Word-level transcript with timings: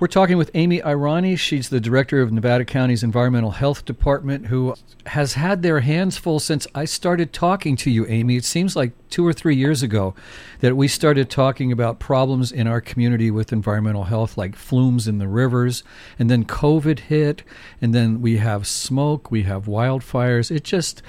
We're 0.00 0.06
talking 0.06 0.38
with 0.38 0.52
Amy 0.54 0.80
Irani. 0.80 1.36
She's 1.36 1.70
the 1.70 1.80
director 1.80 2.20
of 2.20 2.30
Nevada 2.30 2.64
County's 2.64 3.02
Environmental 3.02 3.50
Health 3.50 3.84
Department, 3.84 4.46
who 4.46 4.76
has 5.06 5.34
had 5.34 5.62
their 5.62 5.80
hands 5.80 6.16
full 6.16 6.38
since 6.38 6.68
I 6.72 6.84
started 6.84 7.32
talking 7.32 7.74
to 7.74 7.90
you, 7.90 8.06
Amy. 8.06 8.36
It 8.36 8.44
seems 8.44 8.76
like 8.76 8.92
two 9.10 9.26
or 9.26 9.32
three 9.32 9.56
years 9.56 9.82
ago 9.82 10.14
that 10.60 10.76
we 10.76 10.86
started 10.86 11.28
talking 11.28 11.72
about 11.72 11.98
problems 11.98 12.52
in 12.52 12.68
our 12.68 12.80
community 12.80 13.32
with 13.32 13.52
environmental 13.52 14.04
health, 14.04 14.38
like 14.38 14.54
flumes 14.54 15.08
in 15.08 15.18
the 15.18 15.26
rivers, 15.26 15.82
and 16.16 16.30
then 16.30 16.44
COVID 16.44 17.00
hit, 17.00 17.42
and 17.82 17.92
then 17.92 18.22
we 18.22 18.36
have 18.36 18.68
smoke, 18.68 19.32
we 19.32 19.42
have 19.42 19.64
wildfires. 19.64 20.54
It 20.54 20.62
just, 20.62 21.02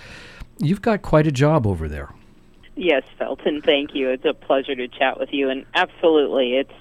you've 0.58 0.82
got 0.82 1.04
quite 1.04 1.28
a 1.28 1.32
job 1.32 1.68
over 1.68 1.88
there. 1.88 2.12
Yes, 2.76 3.04
Felton, 3.20 3.62
thank 3.62 3.94
you. 3.94 4.10
It's 4.10 4.26
a 4.26 4.34
pleasure 4.34 4.74
to 4.74 4.88
chat 4.88 5.20
with 5.20 5.30
you. 5.32 5.48
And 5.52 5.68
absolutely, 5.76 6.56
it's 6.56 6.74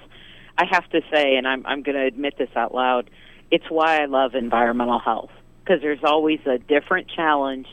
I 0.59 0.65
have 0.71 0.91
to 0.91 1.01
say, 1.13 1.37
and 1.37 1.47
I'm 1.47 1.65
I'm 1.65 1.83
going 1.83 1.97
to 1.97 2.05
admit 2.05 2.35
this 2.37 2.51
out 2.57 2.75
loud, 2.75 3.11
it's 3.51 3.65
why 3.71 4.03
I 4.03 4.07
love 4.07 4.35
environmental 4.35 4.99
health 4.99 5.31
because 5.61 5.81
there's 5.81 6.03
always 6.03 6.41
a 6.47 6.59
different 6.59 7.09
challenge, 7.09 7.67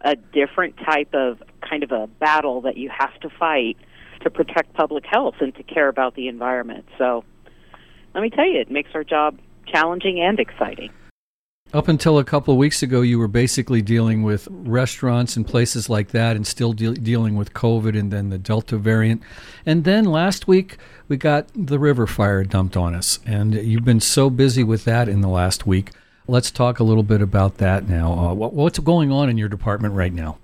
a 0.00 0.16
different 0.16 0.76
type 0.78 1.14
of 1.14 1.42
kind 1.68 1.82
of 1.82 1.92
a 1.92 2.06
battle 2.06 2.62
that 2.62 2.76
you 2.76 2.90
have 2.90 3.18
to 3.20 3.28
fight 3.30 3.76
to 4.22 4.30
protect 4.30 4.74
public 4.74 5.04
health 5.06 5.36
and 5.40 5.54
to 5.54 5.62
care 5.62 5.88
about 5.88 6.16
the 6.16 6.26
environment. 6.28 6.86
So, 6.98 7.24
let 8.14 8.22
me 8.22 8.30
tell 8.30 8.46
you, 8.46 8.60
it 8.60 8.70
makes 8.70 8.90
our 8.94 9.04
job 9.04 9.38
challenging 9.66 10.20
and 10.20 10.40
exciting. 10.40 10.90
Up 11.74 11.88
until 11.88 12.18
a 12.18 12.24
couple 12.24 12.54
of 12.54 12.58
weeks 12.58 12.80
ago, 12.82 13.00
you 13.00 13.18
were 13.18 13.26
basically 13.26 13.82
dealing 13.82 14.22
with 14.22 14.46
restaurants 14.50 15.36
and 15.36 15.44
places 15.44 15.90
like 15.90 16.10
that, 16.10 16.36
and 16.36 16.46
still 16.46 16.72
de- 16.72 16.94
dealing 16.94 17.34
with 17.34 17.54
COVID 17.54 17.98
and 17.98 18.12
then 18.12 18.30
the 18.30 18.38
Delta 18.38 18.76
variant. 18.78 19.20
And 19.66 19.82
then 19.82 20.04
last 20.04 20.46
week, 20.46 20.78
we 21.08 21.16
got 21.16 21.48
the 21.54 21.80
river 21.80 22.06
fire 22.06 22.44
dumped 22.44 22.76
on 22.76 22.94
us. 22.94 23.18
And 23.26 23.54
you've 23.54 23.84
been 23.84 24.00
so 24.00 24.30
busy 24.30 24.62
with 24.62 24.84
that 24.84 25.08
in 25.08 25.22
the 25.22 25.28
last 25.28 25.66
week. 25.66 25.90
Let's 26.28 26.52
talk 26.52 26.78
a 26.78 26.84
little 26.84 27.02
bit 27.02 27.20
about 27.20 27.58
that 27.58 27.88
now. 27.88 28.12
Uh, 28.12 28.32
what, 28.32 28.54
what's 28.54 28.78
going 28.78 29.10
on 29.10 29.28
in 29.28 29.36
your 29.36 29.48
department 29.48 29.94
right 29.94 30.12
now? 30.12 30.38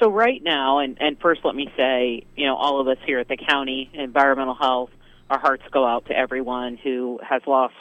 So, 0.00 0.10
right 0.10 0.42
now, 0.42 0.78
and, 0.78 0.96
and 1.00 1.18
first 1.20 1.44
let 1.44 1.54
me 1.54 1.72
say, 1.76 2.24
you 2.36 2.46
know, 2.46 2.56
all 2.56 2.80
of 2.80 2.88
us 2.88 2.98
here 3.06 3.20
at 3.20 3.28
the 3.28 3.36
county, 3.36 3.88
environmental 3.94 4.54
health, 4.54 4.90
our 5.30 5.38
hearts 5.38 5.62
go 5.70 5.86
out 5.86 6.06
to 6.06 6.16
everyone 6.16 6.76
who 6.76 7.20
has 7.22 7.42
lost 7.46 7.74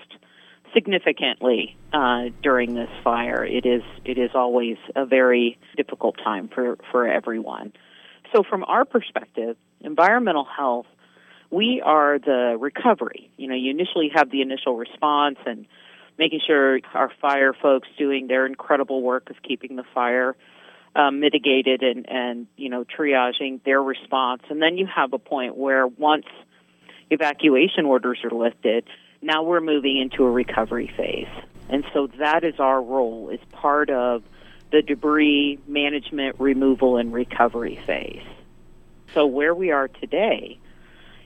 significantly 0.78 1.76
uh, 1.92 2.26
during 2.44 2.76
this 2.76 2.90
fire. 3.04 3.44
It 3.44 3.66
is 3.66 3.82
it 4.06 4.18
is 4.18 4.32
always 4.36 4.78
a 4.96 5.06
very 5.06 5.58
difficult 5.76 6.18
time 6.24 6.50
for 6.54 6.78
for 6.92 7.08
everyone. 7.08 7.74
So 8.34 8.44
from 8.48 8.64
our 8.66 8.86
perspective, 8.86 9.58
environmental 9.82 10.46
health, 10.46 10.86
we 11.50 11.82
are 11.84 12.20
the 12.20 12.58
recovery. 12.60 13.32
You 13.38 13.48
know, 13.48 13.56
you 13.56 13.72
initially 13.72 14.12
have 14.14 14.30
the 14.30 14.42
initial 14.42 14.76
response 14.76 15.38
and 15.46 15.66
making 16.20 16.42
sure 16.46 16.80
our 16.94 17.12
fire 17.22 17.54
folks 17.54 17.88
doing 17.98 18.28
their 18.28 18.46
incredible 18.46 19.02
work 19.02 19.30
of 19.30 19.38
keeping 19.42 19.78
the 19.78 19.86
fire 19.96 20.36
um, 20.96 21.20
mitigated 21.20 21.82
and 21.82 22.06
and 22.08 22.48
you 22.56 22.70
know 22.70 22.84
triaging 22.86 23.64
their 23.64 23.82
response, 23.82 24.44
and 24.50 24.62
then 24.62 24.78
you 24.78 24.86
have 24.86 25.14
a 25.14 25.20
point 25.20 25.58
where 25.58 25.88
once 25.88 26.26
evacuation 27.10 27.86
orders 27.86 28.20
are 28.24 28.38
lifted 28.38 28.84
now 29.22 29.44
we're 29.44 29.62
moving 29.62 29.98
into 29.98 30.24
a 30.24 30.32
recovery 30.32 30.92
phase. 30.96 31.28
And 31.70 31.86
so 31.94 32.08
that 32.20 32.44
is 32.44 32.60
our 32.60 32.82
role 32.82 33.30
as 33.34 33.40
part 33.52 33.90
of 33.90 34.24
the 34.72 34.82
debris 34.82 35.60
management, 35.68 36.40
removal, 36.40 36.98
and 36.98 37.14
recovery 37.14 37.80
phase. 37.86 38.24
So 39.14 39.26
where 39.26 39.56
we 39.56 39.72
are 39.72 39.88
today 39.88 40.60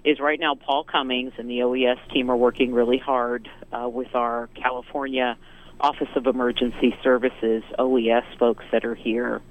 is 0.03 0.19
right 0.19 0.39
now 0.39 0.55
Paul 0.55 0.83
Cummings 0.83 1.33
and 1.37 1.49
the 1.49 1.63
OES 1.63 1.97
team 2.11 2.29
are 2.31 2.37
working 2.37 2.73
really 2.73 2.97
hard 2.97 3.49
uh, 3.71 3.87
with 3.87 4.15
our 4.15 4.49
California 4.55 5.37
Office 5.79 6.09
of 6.15 6.27
Emergency 6.27 6.95
Services, 7.03 7.63
OES 7.77 8.23
folks 8.37 8.63
that 8.71 8.85
are 8.85 8.95
here, 8.95 9.41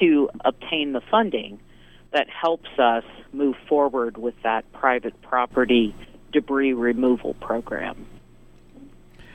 to 0.00 0.30
obtain 0.44 0.92
the 0.92 1.02
funding 1.10 1.60
that 2.12 2.28
helps 2.28 2.70
us 2.78 3.04
move 3.32 3.56
forward 3.68 4.16
with 4.16 4.34
that 4.42 4.70
private 4.72 5.20
property 5.22 5.94
debris 6.32 6.72
removal 6.72 7.34
program. 7.34 8.06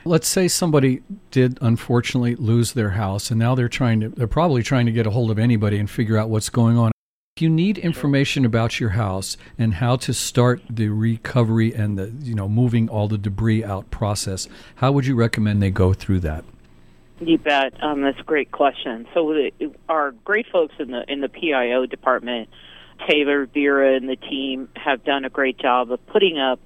Let's 0.06 0.28
say 0.28 0.48
somebody 0.48 1.02
did 1.30 1.58
unfortunately 1.62 2.36
lose 2.36 2.72
their 2.72 2.90
house 2.90 3.30
and 3.30 3.38
now 3.38 3.54
they're 3.54 3.68
trying 3.68 4.00
to 4.00 4.08
they're 4.10 4.26
probably 4.26 4.62
trying 4.62 4.86
to 4.86 4.92
get 4.92 5.06
a 5.06 5.10
hold 5.10 5.30
of 5.30 5.38
anybody 5.38 5.78
and 5.78 5.88
figure 5.88 6.18
out 6.18 6.28
what's 6.28 6.50
going 6.50 6.76
on. 6.76 6.92
If 7.36 7.42
you 7.42 7.48
need 7.48 7.78
information 7.78 8.44
about 8.44 8.78
your 8.78 8.90
house 8.90 9.36
and 9.58 9.74
how 9.74 9.96
to 9.96 10.14
start 10.14 10.62
the 10.70 10.88
recovery 10.88 11.74
and 11.74 11.98
the 11.98 12.12
you 12.22 12.34
know 12.34 12.48
moving 12.48 12.88
all 12.88 13.08
the 13.08 13.18
debris 13.18 13.64
out 13.64 13.90
process, 13.90 14.46
how 14.76 14.92
would 14.92 15.06
you 15.06 15.16
recommend 15.16 15.62
they 15.62 15.70
go 15.70 15.94
through 15.94 16.20
that? 16.20 16.44
You 17.20 17.38
bet. 17.38 17.82
Um, 17.82 18.02
that's 18.02 18.20
a 18.20 18.24
great 18.24 18.52
question. 18.52 19.06
So 19.14 19.32
the, 19.32 19.72
our 19.88 20.12
great 20.24 20.46
folks 20.52 20.74
in 20.78 20.90
the 20.90 21.04
in 21.10 21.22
the 21.22 21.28
PIO 21.28 21.86
department, 21.86 22.50
Taylor, 23.08 23.46
Vera, 23.46 23.96
and 23.96 24.08
the 24.08 24.16
team 24.16 24.68
have 24.76 25.02
done 25.04 25.24
a 25.24 25.30
great 25.30 25.58
job 25.58 25.90
of 25.90 26.06
putting 26.06 26.38
up 26.38 26.60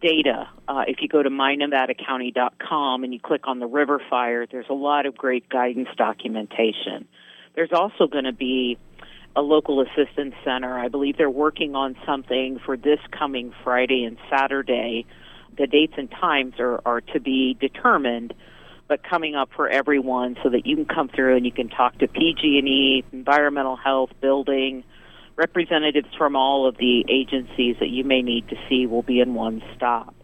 data. 0.00 0.48
Uh, 0.66 0.84
if 0.86 0.96
you 1.00 1.08
go 1.08 1.22
to 1.22 1.30
mynevadacounty.com 1.30 3.04
and 3.04 3.12
you 3.12 3.20
click 3.20 3.42
on 3.44 3.58
the 3.58 3.66
river 3.66 4.00
fire, 4.10 4.46
there's 4.50 4.68
a 4.68 4.74
lot 4.74 5.06
of 5.06 5.16
great 5.16 5.48
guidance 5.48 5.88
documentation. 5.96 7.06
There's 7.54 7.72
also 7.72 8.06
going 8.06 8.24
to 8.24 8.32
be 8.32 8.78
a 9.36 9.42
local 9.42 9.80
assistance 9.80 10.34
center. 10.44 10.78
I 10.78 10.88
believe 10.88 11.16
they're 11.16 11.30
working 11.30 11.74
on 11.74 11.96
something 12.06 12.58
for 12.64 12.76
this 12.76 12.98
coming 13.16 13.52
Friday 13.62 14.04
and 14.04 14.16
Saturday. 14.30 15.06
The 15.56 15.66
dates 15.66 15.94
and 15.96 16.10
times 16.10 16.54
are, 16.58 16.80
are 16.84 17.00
to 17.00 17.20
be 17.20 17.56
determined, 17.60 18.34
but 18.88 19.02
coming 19.02 19.34
up 19.34 19.50
for 19.54 19.68
everyone 19.68 20.36
so 20.42 20.50
that 20.50 20.66
you 20.66 20.76
can 20.76 20.86
come 20.86 21.08
through 21.08 21.36
and 21.36 21.44
you 21.44 21.52
can 21.52 21.68
talk 21.68 21.98
to 21.98 22.08
PG&E, 22.08 23.04
environmental 23.12 23.76
health, 23.76 24.10
building, 24.20 24.84
representatives 25.38 26.08
from 26.18 26.36
all 26.36 26.66
of 26.66 26.76
the 26.76 27.04
agencies 27.08 27.76
that 27.78 27.88
you 27.88 28.04
may 28.04 28.20
need 28.20 28.48
to 28.48 28.56
see 28.68 28.86
will 28.86 29.02
be 29.02 29.20
in 29.20 29.34
one 29.34 29.62
stop. 29.76 30.14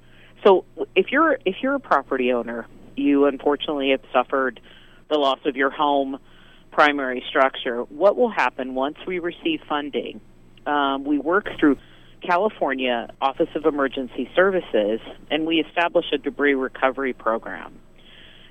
So 0.44 0.66
if 0.94 1.06
you're 1.10 1.38
if 1.46 1.56
you're 1.62 1.76
a 1.76 1.80
property 1.80 2.32
owner, 2.32 2.66
you 2.96 3.24
unfortunately 3.26 3.90
have 3.90 4.02
suffered 4.12 4.60
the 5.08 5.16
loss 5.16 5.38
of 5.46 5.56
your 5.56 5.70
home 5.70 6.18
primary 6.72 7.24
structure. 7.28 7.82
What 7.84 8.16
will 8.16 8.30
happen 8.30 8.74
once 8.74 8.96
we 9.06 9.20
receive 9.20 9.60
funding? 9.68 10.20
Um, 10.66 11.04
we 11.04 11.18
work 11.18 11.48
through 11.60 11.78
California 12.20 13.08
Office 13.20 13.48
of 13.54 13.64
Emergency 13.64 14.28
Services 14.34 15.00
and 15.30 15.46
we 15.46 15.60
establish 15.60 16.06
a 16.12 16.18
debris 16.18 16.54
recovery 16.54 17.12
program. 17.12 17.78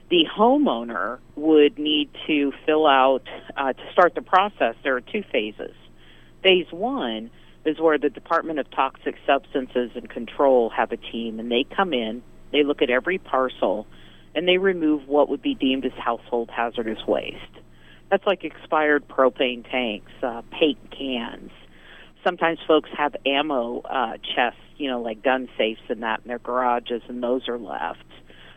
The 0.09 0.25
homeowner 0.37 1.19
would 1.35 1.77
need 1.77 2.09
to 2.27 2.53
fill 2.65 2.87
out, 2.87 3.23
uh, 3.57 3.73
to 3.73 3.91
start 3.91 4.15
the 4.15 4.21
process, 4.21 4.75
there 4.83 4.95
are 4.95 5.01
two 5.01 5.23
phases. 5.31 5.73
Phase 6.43 6.67
one 6.71 7.31
is 7.65 7.79
where 7.79 7.97
the 7.97 8.09
Department 8.09 8.59
of 8.59 8.69
Toxic 8.71 9.15
Substances 9.25 9.91
and 9.95 10.09
Control 10.09 10.69
have 10.75 10.91
a 10.91 10.97
team, 10.97 11.39
and 11.39 11.49
they 11.49 11.65
come 11.75 11.93
in, 11.93 12.21
they 12.51 12.63
look 12.63 12.81
at 12.81 12.89
every 12.89 13.17
parcel, 13.17 13.87
and 14.35 14.45
they 14.45 14.57
remove 14.57 15.07
what 15.07 15.29
would 15.29 15.41
be 15.41 15.55
deemed 15.55 15.85
as 15.85 15.93
household 15.93 16.49
hazardous 16.53 17.07
waste. 17.07 17.37
That's 18.11 18.25
like 18.25 18.43
expired 18.43 19.07
propane 19.07 19.69
tanks, 19.69 20.11
uh, 20.21 20.41
paint 20.51 20.77
cans. 20.91 21.51
Sometimes 22.25 22.59
folks 22.67 22.89
have 22.97 23.15
ammo 23.25 23.79
uh, 23.81 24.17
chests, 24.35 24.59
you 24.77 24.89
know, 24.89 25.01
like 25.01 25.23
gun 25.23 25.47
safes 25.57 25.81
and 25.87 26.03
that 26.03 26.21
in 26.23 26.27
their 26.27 26.39
garages, 26.39 27.01
and 27.07 27.23
those 27.23 27.47
are 27.47 27.57
left. 27.57 28.03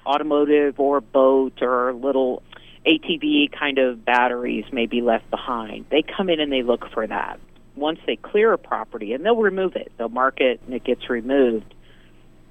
Automotive 0.04 0.78
or 0.80 1.00
boat 1.00 1.62
or 1.62 1.92
little 1.92 2.42
ATV 2.84 3.50
kind 3.56 3.78
of 3.78 4.04
batteries 4.04 4.64
may 4.72 4.86
be 4.86 5.00
left 5.00 5.30
behind. 5.30 5.86
They 5.90 6.02
come 6.02 6.28
in 6.28 6.40
and 6.40 6.52
they 6.52 6.62
look 6.62 6.84
for 6.92 7.06
that 7.06 7.38
once 7.76 8.00
they 8.06 8.16
clear 8.16 8.52
a 8.52 8.58
property, 8.58 9.12
and 9.12 9.24
they'll 9.24 9.36
remove 9.36 9.76
it, 9.76 9.92
they'll 9.98 10.08
mark 10.08 10.40
it, 10.40 10.60
and 10.64 10.74
it 10.74 10.84
gets 10.84 11.08
removed. 11.10 11.74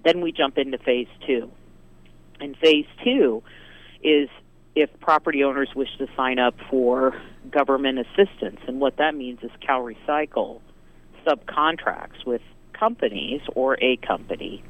Then 0.03 0.21
we 0.21 0.31
jump 0.31 0.57
into 0.57 0.77
phase 0.77 1.07
two. 1.25 1.51
And 2.39 2.55
phase 2.57 2.85
two 3.03 3.43
is 4.03 4.29
if 4.75 4.89
property 4.99 5.43
owners 5.43 5.69
wish 5.75 5.89
to 5.97 6.07
sign 6.15 6.37
up 6.37 6.55
for 6.69 7.19
government 7.49 7.99
assistance. 7.99 8.59
And 8.67 8.79
what 8.79 8.97
that 8.97 9.15
means 9.15 9.39
is 9.41 9.51
CalRecycle 9.67 10.59
subcontracts 11.25 12.25
with 12.25 12.41
companies 12.73 13.41
or 13.55 13.77
a 13.81 13.97
company 13.97 14.63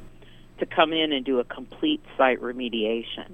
to 0.58 0.66
come 0.66 0.92
in 0.92 1.12
and 1.12 1.24
do 1.24 1.40
a 1.40 1.44
complete 1.44 2.02
site 2.16 2.40
remediation. 2.40 3.32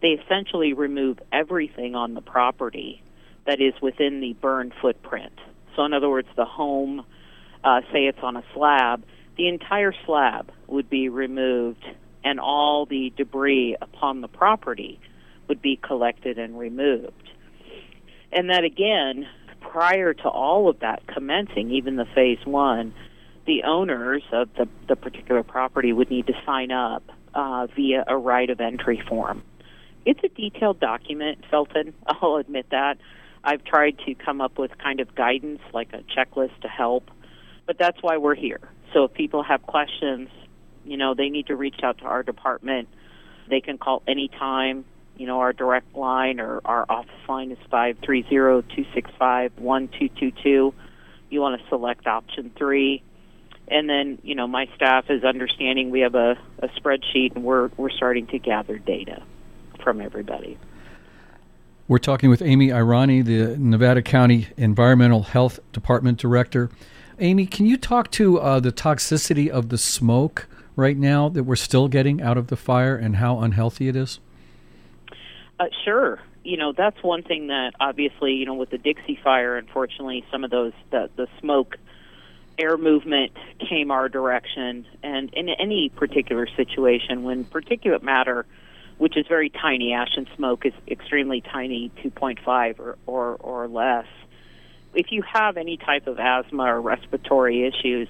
They 0.00 0.08
essentially 0.08 0.72
remove 0.72 1.20
everything 1.30 1.94
on 1.94 2.14
the 2.14 2.20
property 2.20 3.02
that 3.46 3.60
is 3.60 3.74
within 3.80 4.20
the 4.20 4.32
burn 4.34 4.72
footprint. 4.80 5.32
So, 5.78 5.84
in 5.84 5.92
other 5.92 6.10
words, 6.10 6.26
the 6.34 6.44
home, 6.44 7.06
uh, 7.62 7.82
say 7.92 8.06
it's 8.06 8.18
on 8.20 8.36
a 8.36 8.42
slab, 8.52 9.04
the 9.36 9.46
entire 9.46 9.94
slab 10.04 10.50
would 10.66 10.90
be 10.90 11.08
removed 11.08 11.84
and 12.24 12.40
all 12.40 12.84
the 12.84 13.12
debris 13.16 13.76
upon 13.80 14.20
the 14.20 14.26
property 14.26 14.98
would 15.46 15.62
be 15.62 15.76
collected 15.76 16.36
and 16.36 16.58
removed. 16.58 17.30
And 18.32 18.50
that 18.50 18.64
again, 18.64 19.28
prior 19.60 20.14
to 20.14 20.28
all 20.28 20.68
of 20.68 20.80
that 20.80 21.06
commencing, 21.06 21.70
even 21.70 21.94
the 21.94 22.06
phase 22.12 22.44
one, 22.44 22.92
the 23.46 23.62
owners 23.62 24.24
of 24.32 24.48
the, 24.58 24.66
the 24.88 24.96
particular 24.96 25.44
property 25.44 25.92
would 25.92 26.10
need 26.10 26.26
to 26.26 26.34
sign 26.44 26.72
up 26.72 27.04
uh, 27.34 27.68
via 27.76 28.02
a 28.08 28.16
right 28.16 28.50
of 28.50 28.60
entry 28.60 29.00
form. 29.08 29.44
It's 30.04 30.20
a 30.24 30.28
detailed 30.28 30.80
document, 30.80 31.44
Felton. 31.48 31.94
I'll 32.08 32.34
admit 32.34 32.66
that. 32.72 32.98
I've 33.44 33.62
tried 33.64 33.98
to 34.06 34.14
come 34.14 34.40
up 34.40 34.58
with 34.58 34.76
kind 34.78 35.00
of 35.00 35.14
guidance, 35.14 35.60
like 35.72 35.92
a 35.92 36.02
checklist 36.16 36.58
to 36.62 36.68
help, 36.68 37.10
but 37.66 37.78
that's 37.78 38.02
why 38.02 38.16
we're 38.16 38.34
here. 38.34 38.60
So 38.92 39.04
if 39.04 39.14
people 39.14 39.42
have 39.42 39.62
questions, 39.62 40.28
you 40.84 40.96
know, 40.96 41.14
they 41.14 41.28
need 41.28 41.48
to 41.48 41.56
reach 41.56 41.80
out 41.82 41.98
to 41.98 42.04
our 42.04 42.22
department. 42.22 42.88
They 43.48 43.60
can 43.60 43.78
call 43.78 44.02
anytime. 44.06 44.84
You 45.16 45.26
know, 45.26 45.40
our 45.40 45.52
direct 45.52 45.96
line 45.96 46.38
or 46.40 46.60
our 46.64 46.86
office 46.88 47.10
line 47.28 47.50
is 47.50 47.58
530-265-1222. 47.72 50.72
You 51.30 51.40
want 51.40 51.60
to 51.60 51.68
select 51.68 52.06
option 52.06 52.52
3. 52.56 53.02
And 53.70 53.86
then, 53.88 54.18
you 54.22 54.34
know, 54.34 54.46
my 54.46 54.66
staff 54.76 55.10
is 55.10 55.24
understanding 55.24 55.90
we 55.90 56.00
have 56.00 56.14
a, 56.14 56.38
a 56.60 56.68
spreadsheet 56.68 57.34
and 57.34 57.44
we're 57.44 57.68
we're 57.76 57.90
starting 57.90 58.26
to 58.28 58.38
gather 58.38 58.78
data 58.78 59.22
from 59.82 60.00
everybody. 60.00 60.56
We're 61.88 61.96
talking 61.96 62.28
with 62.28 62.42
Amy 62.42 62.68
Irani, 62.68 63.24
the 63.24 63.56
Nevada 63.56 64.02
County 64.02 64.48
Environmental 64.58 65.22
Health 65.22 65.58
Department 65.72 66.18
Director. 66.18 66.68
Amy, 67.18 67.46
can 67.46 67.64
you 67.64 67.78
talk 67.78 68.10
to 68.10 68.38
uh, 68.38 68.60
the 68.60 68.70
toxicity 68.70 69.48
of 69.48 69.70
the 69.70 69.78
smoke 69.78 70.46
right 70.76 70.98
now 70.98 71.30
that 71.30 71.44
we're 71.44 71.56
still 71.56 71.88
getting 71.88 72.20
out 72.20 72.36
of 72.36 72.48
the 72.48 72.58
fire 72.58 72.94
and 72.94 73.16
how 73.16 73.40
unhealthy 73.40 73.88
it 73.88 73.96
is? 73.96 74.20
Uh, 75.58 75.64
sure. 75.86 76.20
You 76.44 76.58
know, 76.58 76.72
that's 76.72 77.02
one 77.02 77.22
thing 77.22 77.46
that 77.46 77.72
obviously, 77.80 78.34
you 78.34 78.44
know, 78.44 78.52
with 78.52 78.68
the 78.68 78.76
Dixie 78.76 79.18
Fire, 79.24 79.56
unfortunately, 79.56 80.26
some 80.30 80.44
of 80.44 80.50
those, 80.50 80.74
the, 80.90 81.08
the 81.16 81.26
smoke 81.40 81.78
air 82.58 82.76
movement 82.76 83.32
came 83.66 83.90
our 83.90 84.10
direction. 84.10 84.84
And 85.02 85.32
in 85.32 85.48
any 85.48 85.88
particular 85.88 86.46
situation, 86.54 87.22
when 87.22 87.46
particulate 87.46 88.02
matter, 88.02 88.44
which 88.98 89.16
is 89.16 89.26
very 89.26 89.48
tiny, 89.48 89.92
ash 89.92 90.16
and 90.16 90.28
smoke 90.36 90.66
is 90.66 90.72
extremely 90.88 91.40
tiny, 91.40 91.90
2.5 92.04 92.78
or, 92.78 92.98
or, 93.06 93.36
or 93.36 93.68
less, 93.68 94.06
if 94.94 95.12
you 95.12 95.22
have 95.22 95.56
any 95.56 95.76
type 95.76 96.06
of 96.06 96.18
asthma 96.18 96.64
or 96.64 96.80
respiratory 96.80 97.66
issues, 97.66 98.08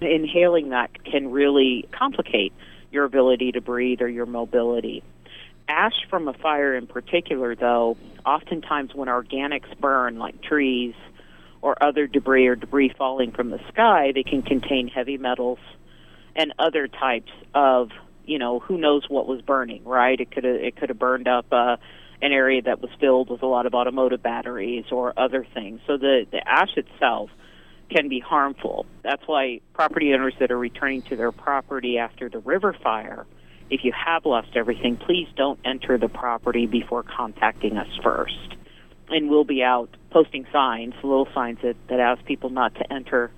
inhaling 0.00 0.70
that 0.70 1.04
can 1.04 1.30
really 1.30 1.88
complicate 1.92 2.52
your 2.90 3.04
ability 3.04 3.52
to 3.52 3.60
breathe 3.60 4.02
or 4.02 4.08
your 4.08 4.26
mobility. 4.26 5.02
Ash 5.68 5.94
from 6.10 6.28
a 6.28 6.34
fire 6.34 6.74
in 6.74 6.86
particular, 6.86 7.54
though, 7.54 7.96
oftentimes 8.26 8.94
when 8.94 9.08
organics 9.08 9.78
burn, 9.78 10.18
like 10.18 10.42
trees 10.42 10.94
or 11.62 11.82
other 11.82 12.06
debris 12.06 12.46
or 12.46 12.56
debris 12.56 12.92
falling 12.98 13.32
from 13.32 13.50
the 13.50 13.60
sky, 13.68 14.12
they 14.14 14.22
can 14.22 14.42
contain 14.42 14.88
heavy 14.88 15.16
metals 15.16 15.58
and 16.36 16.52
other 16.58 16.88
types 16.88 17.32
of, 17.54 17.90
you 18.26 18.38
know, 18.38 18.58
who 18.58 18.78
knows 18.78 19.04
what 19.08 19.26
was 19.26 19.40
burning, 19.42 19.84
right? 19.84 20.18
It 20.18 20.30
could 20.30 20.44
have 20.44 20.56
it 20.56 20.76
could 20.76 20.88
have 20.88 20.98
burned 20.98 21.28
up 21.28 21.46
uh, 21.52 21.76
an 22.22 22.32
area 22.32 22.62
that 22.62 22.80
was 22.80 22.90
filled 23.00 23.30
with 23.30 23.42
a 23.42 23.46
lot 23.46 23.66
of 23.66 23.74
automotive 23.74 24.22
batteries 24.22 24.86
or 24.90 25.12
other 25.18 25.46
things. 25.54 25.80
So 25.86 25.96
the 25.96 26.26
the 26.30 26.46
ash 26.46 26.76
itself 26.76 27.30
can 27.90 28.08
be 28.08 28.20
harmful. 28.20 28.86
That's 29.02 29.22
why 29.26 29.60
property 29.74 30.12
owners 30.14 30.34
that 30.40 30.50
are 30.50 30.58
returning 30.58 31.02
to 31.02 31.16
their 31.16 31.32
property 31.32 31.98
after 31.98 32.28
the 32.28 32.38
river 32.38 32.74
fire, 32.82 33.26
if 33.70 33.84
you 33.84 33.92
have 33.92 34.24
lost 34.24 34.48
everything, 34.56 34.96
please 34.96 35.28
don't 35.36 35.60
enter 35.64 35.98
the 35.98 36.08
property 36.08 36.66
before 36.66 37.02
contacting 37.02 37.76
us 37.76 37.88
first. 38.02 38.56
And 39.08 39.28
we'll 39.28 39.44
be 39.44 39.62
out 39.62 39.90
posting 40.10 40.46
signs, 40.52 40.94
little 41.02 41.28
signs 41.34 41.58
that, 41.62 41.76
that 41.88 42.00
ask 42.00 42.24
people 42.24 42.48
not 42.48 42.74
to 42.76 42.92
enter 42.92 43.30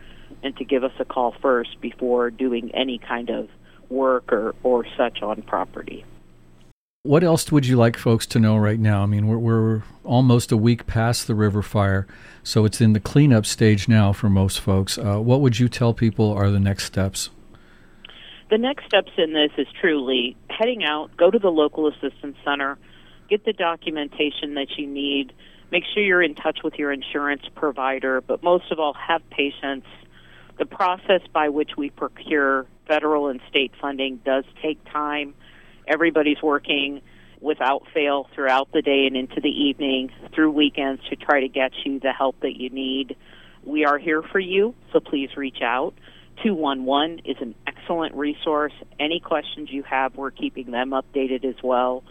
and 0.42 0.56
to 0.56 0.64
give 0.64 0.84
us 0.84 0.92
a 1.00 1.04
call 1.04 1.34
first 1.42 1.80
before 1.80 2.30
doing 2.30 2.70
any 2.74 2.98
kind 2.98 3.30
of 3.30 3.48
work 3.90 4.32
or, 4.32 4.54
or 4.62 4.86
such 4.96 5.22
on 5.22 5.42
property. 5.42 6.04
What 7.02 7.22
else 7.22 7.52
would 7.52 7.66
you 7.66 7.76
like 7.76 7.96
folks 7.96 8.26
to 8.26 8.40
know 8.40 8.56
right 8.56 8.80
now? 8.80 9.04
I 9.04 9.06
mean, 9.06 9.28
we're, 9.28 9.38
we're 9.38 9.82
almost 10.02 10.50
a 10.50 10.56
week 10.56 10.86
past 10.88 11.28
the 11.28 11.36
river 11.36 11.62
fire, 11.62 12.06
so 12.42 12.64
it's 12.64 12.80
in 12.80 12.94
the 12.94 13.00
cleanup 13.00 13.46
stage 13.46 13.86
now 13.86 14.12
for 14.12 14.28
most 14.28 14.58
folks. 14.58 14.98
Uh, 14.98 15.18
what 15.18 15.40
would 15.40 15.60
you 15.60 15.68
tell 15.68 15.94
people 15.94 16.32
are 16.32 16.50
the 16.50 16.58
next 16.58 16.84
steps? 16.84 17.30
The 18.50 18.58
next 18.58 18.86
steps 18.86 19.12
in 19.16 19.32
this 19.32 19.50
is 19.56 19.66
truly 19.80 20.36
heading 20.50 20.84
out, 20.84 21.16
go 21.16 21.30
to 21.30 21.38
the 21.38 21.50
local 21.50 21.88
assistance 21.88 22.36
center, 22.44 22.78
get 23.28 23.44
the 23.44 23.52
documentation 23.52 24.54
that 24.54 24.68
you 24.76 24.86
need, 24.86 25.32
make 25.70 25.84
sure 25.92 26.02
you're 26.02 26.22
in 26.22 26.34
touch 26.34 26.60
with 26.62 26.74
your 26.74 26.92
insurance 26.92 27.42
provider, 27.54 28.20
but 28.20 28.42
most 28.42 28.70
of 28.70 28.78
all, 28.78 28.94
have 28.94 29.22
patience. 29.30 29.84
The 30.58 30.66
process 30.66 31.20
by 31.32 31.48
which 31.50 31.72
we 31.76 31.90
procure 31.90 32.66
federal 32.86 33.28
and 33.28 33.40
state 33.48 33.72
funding 33.80 34.20
does 34.24 34.44
take 34.62 34.82
time 34.90 35.34
everybody's 35.86 36.42
working 36.42 37.00
without 37.40 37.82
fail 37.92 38.28
throughout 38.34 38.72
the 38.72 38.82
day 38.82 39.06
and 39.06 39.16
into 39.16 39.40
the 39.40 39.50
evening 39.50 40.10
through 40.34 40.50
weekends 40.50 41.02
to 41.10 41.16
try 41.16 41.40
to 41.40 41.48
get 41.48 41.72
you 41.84 42.00
the 42.00 42.12
help 42.12 42.40
that 42.40 42.56
you 42.56 42.70
need. 42.70 43.16
We 43.64 43.84
are 43.84 43.98
here 43.98 44.22
for 44.22 44.38
you, 44.38 44.74
so 44.92 45.00
please 45.00 45.36
reach 45.36 45.60
out. 45.62 45.94
211 46.42 47.22
is 47.24 47.36
an 47.40 47.54
excellent 47.66 48.14
resource. 48.14 48.72
Any 48.98 49.20
questions 49.20 49.70
you 49.70 49.82
have, 49.82 50.16
we're 50.16 50.30
keeping 50.30 50.70
them 50.70 50.90
updated 50.90 51.44
as 51.44 51.56
well. 51.62 52.04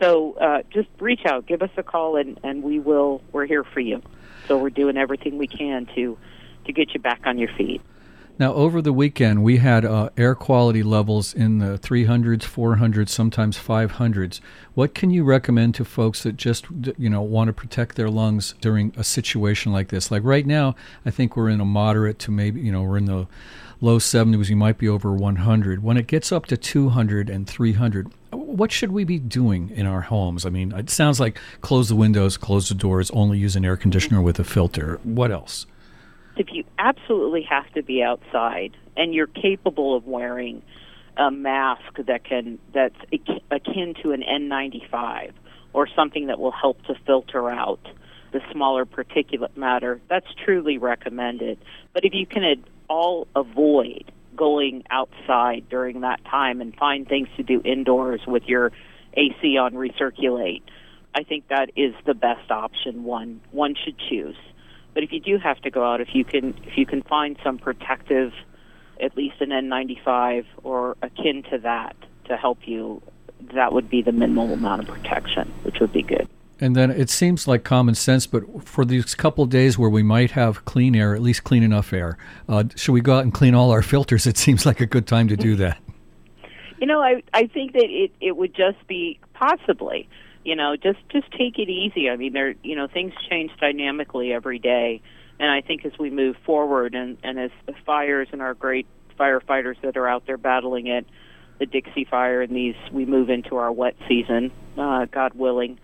So 0.00 0.34
uh, 0.34 0.62
just 0.72 0.88
reach 0.98 1.24
out, 1.26 1.46
give 1.46 1.62
us 1.62 1.70
a 1.76 1.82
call, 1.82 2.16
and, 2.16 2.38
and 2.42 2.62
we 2.62 2.78
will. 2.78 3.22
We're 3.32 3.46
here 3.46 3.64
for 3.64 3.80
you. 3.80 4.02
So 4.46 4.58
we're 4.58 4.70
doing 4.70 4.96
everything 4.96 5.38
we 5.38 5.46
can 5.46 5.86
to 5.94 6.18
to 6.66 6.72
get 6.72 6.94
you 6.94 7.00
back 7.00 7.20
on 7.24 7.38
your 7.38 7.50
feet. 7.56 7.80
Now, 8.38 8.52
over 8.52 8.82
the 8.82 8.92
weekend, 8.92 9.42
we 9.42 9.56
had 9.56 9.86
uh, 9.86 10.10
air 10.18 10.34
quality 10.34 10.82
levels 10.82 11.32
in 11.32 11.56
the 11.56 11.78
300s, 11.78 12.40
400s, 12.40 13.08
sometimes 13.08 13.56
500s. 13.56 14.40
What 14.74 14.94
can 14.94 15.08
you 15.08 15.24
recommend 15.24 15.74
to 15.76 15.86
folks 15.86 16.22
that 16.24 16.36
just, 16.36 16.66
you 16.98 17.08
know, 17.08 17.22
want 17.22 17.48
to 17.48 17.54
protect 17.54 17.96
their 17.96 18.10
lungs 18.10 18.54
during 18.60 18.92
a 18.94 19.04
situation 19.04 19.72
like 19.72 19.88
this? 19.88 20.10
Like 20.10 20.22
right 20.22 20.46
now, 20.46 20.76
I 21.06 21.10
think 21.10 21.34
we're 21.34 21.48
in 21.48 21.62
a 21.62 21.64
moderate 21.64 22.18
to 22.20 22.30
maybe, 22.30 22.60
you 22.60 22.70
know, 22.70 22.82
we're 22.82 22.98
in 22.98 23.06
the 23.06 23.26
low 23.80 23.98
70s. 23.98 24.50
You 24.50 24.56
might 24.56 24.76
be 24.76 24.88
over 24.88 25.14
100. 25.14 25.82
When 25.82 25.96
it 25.96 26.06
gets 26.06 26.30
up 26.30 26.44
to 26.46 26.58
200 26.58 27.30
and 27.30 27.46
300, 27.46 28.12
what 28.32 28.70
should 28.70 28.92
we 28.92 29.04
be 29.04 29.18
doing 29.18 29.70
in 29.70 29.86
our 29.86 30.02
homes? 30.02 30.44
I 30.44 30.50
mean, 30.50 30.72
it 30.72 30.90
sounds 30.90 31.18
like 31.18 31.38
close 31.62 31.88
the 31.88 31.96
windows, 31.96 32.36
close 32.36 32.68
the 32.68 32.74
doors, 32.74 33.10
only 33.12 33.38
use 33.38 33.56
an 33.56 33.64
air 33.64 33.78
conditioner 33.78 34.20
with 34.20 34.38
a 34.38 34.44
filter. 34.44 35.00
What 35.04 35.30
else? 35.30 35.64
If 36.36 36.48
you 36.52 36.64
absolutely 36.78 37.42
have 37.42 37.70
to 37.74 37.82
be 37.82 38.02
outside 38.02 38.76
and 38.96 39.14
you're 39.14 39.26
capable 39.26 39.96
of 39.96 40.06
wearing 40.06 40.62
a 41.16 41.30
mask 41.30 41.96
that 42.06 42.24
can 42.24 42.58
that's 42.74 42.96
akin 43.50 43.94
to 44.02 44.12
an 44.12 44.22
N95 44.22 45.32
or 45.72 45.88
something 45.94 46.26
that 46.26 46.38
will 46.38 46.52
help 46.52 46.82
to 46.84 46.94
filter 47.06 47.50
out 47.50 47.80
the 48.32 48.40
smaller 48.52 48.84
particulate 48.84 49.56
matter, 49.56 50.00
that's 50.08 50.26
truly 50.44 50.78
recommended. 50.78 51.58
But 51.92 52.04
if 52.04 52.12
you 52.12 52.26
can 52.26 52.44
ad- 52.44 52.64
all 52.88 53.28
avoid 53.34 54.12
going 54.36 54.84
outside 54.90 55.68
during 55.70 56.00
that 56.02 56.22
time 56.24 56.60
and 56.60 56.74
find 56.76 57.08
things 57.08 57.28
to 57.36 57.42
do 57.42 57.62
indoors 57.64 58.20
with 58.26 58.42
your 58.46 58.72
AC 59.14 59.56
on 59.56 59.72
recirculate, 59.72 60.62
I 61.14 61.22
think 61.22 61.48
that 61.48 61.70
is 61.76 61.94
the 62.04 62.14
best 62.14 62.50
option 62.50 63.04
one 63.04 63.40
one 63.50 63.74
should 63.82 63.96
choose. 63.98 64.36
But 64.96 65.04
if 65.04 65.12
you 65.12 65.20
do 65.20 65.36
have 65.36 65.60
to 65.60 65.70
go 65.70 65.84
out, 65.84 66.00
if 66.00 66.14
you 66.14 66.24
can 66.24 66.54
if 66.64 66.78
you 66.78 66.86
can 66.86 67.02
find 67.02 67.36
some 67.44 67.58
protective, 67.58 68.32
at 68.98 69.14
least 69.14 69.42
an 69.42 69.50
N95 69.50 70.46
or 70.64 70.96
akin 71.02 71.42
to 71.50 71.58
that 71.58 71.94
to 72.28 72.36
help 72.38 72.60
you, 72.64 73.02
that 73.52 73.74
would 73.74 73.90
be 73.90 74.00
the 74.00 74.12
minimal 74.12 74.54
amount 74.54 74.88
of 74.88 74.88
protection, 74.88 75.52
which 75.64 75.80
would 75.80 75.92
be 75.92 76.00
good. 76.00 76.26
And 76.60 76.74
then 76.74 76.90
it 76.90 77.10
seems 77.10 77.46
like 77.46 77.62
common 77.62 77.94
sense, 77.94 78.26
but 78.26 78.66
for 78.66 78.86
these 78.86 79.14
couple 79.14 79.44
days 79.44 79.76
where 79.76 79.90
we 79.90 80.02
might 80.02 80.30
have 80.30 80.64
clean 80.64 80.96
air, 80.96 81.14
at 81.14 81.20
least 81.20 81.44
clean 81.44 81.62
enough 81.62 81.92
air, 81.92 82.16
uh, 82.48 82.64
should 82.74 82.92
we 82.92 83.02
go 83.02 83.18
out 83.18 83.22
and 83.22 83.34
clean 83.34 83.54
all 83.54 83.70
our 83.72 83.82
filters? 83.92 84.26
It 84.26 84.38
seems 84.38 84.64
like 84.64 84.80
a 84.80 84.86
good 84.86 85.06
time 85.06 85.28
to 85.28 85.36
do 85.36 85.56
that. 85.56 85.76
You 86.80 86.86
know, 86.86 87.02
I 87.02 87.22
I 87.34 87.48
think 87.48 87.74
that 87.74 87.90
it 87.90 88.12
it 88.22 88.38
would 88.38 88.54
just 88.54 88.78
be 88.86 89.20
possibly 89.34 90.08
you 90.46 90.54
know 90.54 90.76
just 90.76 91.00
just 91.10 91.30
take 91.32 91.58
it 91.58 91.68
easy. 91.68 92.08
I 92.08 92.16
mean 92.16 92.32
there 92.32 92.54
you 92.62 92.76
know 92.76 92.86
things 92.86 93.12
change 93.28 93.50
dynamically 93.60 94.32
every 94.32 94.58
day. 94.58 95.02
And 95.38 95.50
i 95.50 95.60
think 95.60 95.84
as 95.84 95.92
we 95.98 96.08
move 96.08 96.36
forward 96.46 96.94
and 96.94 97.18
and 97.22 97.38
as 97.38 97.50
the 97.66 97.74
fires 97.84 98.28
and 98.32 98.40
our 98.40 98.54
great 98.54 98.86
firefighters 99.18 99.80
that 99.82 99.96
are 99.96 100.08
out 100.08 100.24
there 100.26 100.38
battling 100.38 100.86
it 100.86 101.06
the 101.58 101.66
dixie 101.66 102.04
fire 102.04 102.42
and 102.42 102.54
these 102.54 102.74
we 102.92 103.04
move 103.04 103.28
into 103.30 103.56
our 103.56 103.72
wet 103.72 103.96
season 104.08 104.50
uh 104.78 105.06
god 105.06 105.34
willing 105.34 105.78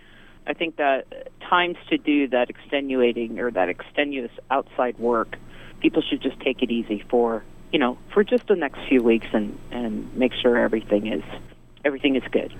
i 0.46 0.52
think 0.52 0.76
that 0.76 1.30
times 1.40 1.76
to 1.88 1.98
do 1.98 2.28
that 2.28 2.50
extenuating 2.50 3.38
or 3.38 3.50
that 3.50 3.68
extenuous 3.68 4.30
outside 4.50 4.98
work 4.98 5.36
people 5.80 6.02
should 6.02 6.20
just 6.22 6.38
take 6.40 6.62
it 6.62 6.70
easy 6.70 7.04
for 7.08 7.42
you 7.72 7.78
know 7.78 7.96
for 8.12 8.22
just 8.22 8.46
the 8.48 8.56
next 8.56 8.80
few 8.88 9.02
weeks 9.02 9.26
and 9.32 9.58
and 9.70 10.14
make 10.16 10.32
sure 10.34 10.56
everything 10.58 11.06
is 11.06 11.24
everything 11.84 12.16
is 12.16 12.22
good 12.30 12.52